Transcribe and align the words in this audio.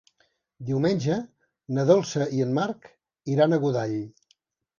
Diumenge 0.69 1.17
na 1.79 1.83
Dolça 1.89 2.27
i 2.39 2.41
en 2.47 2.57
Marc 2.61 2.89
iran 3.37 3.53
a 3.53 3.61
Godall. 3.67 3.97